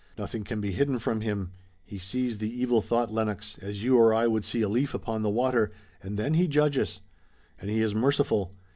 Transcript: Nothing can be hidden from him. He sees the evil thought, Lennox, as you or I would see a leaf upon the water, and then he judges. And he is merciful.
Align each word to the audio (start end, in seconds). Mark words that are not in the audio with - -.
Nothing 0.17 0.43
can 0.43 0.59
be 0.61 0.71
hidden 0.71 0.97
from 0.97 1.21
him. 1.21 1.51
He 1.85 1.99
sees 1.99 2.39
the 2.39 2.49
evil 2.49 2.81
thought, 2.81 3.13
Lennox, 3.13 3.59
as 3.61 3.83
you 3.83 3.99
or 3.99 4.15
I 4.15 4.25
would 4.25 4.43
see 4.43 4.63
a 4.63 4.67
leaf 4.67 4.95
upon 4.95 5.21
the 5.21 5.29
water, 5.29 5.71
and 6.01 6.17
then 6.17 6.33
he 6.33 6.47
judges. 6.47 7.01
And 7.59 7.69
he 7.69 7.81
is 7.83 7.93
merciful. 7.93 8.51